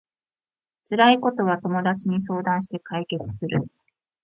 [0.83, 3.61] 辛いことは友達に相談して解決する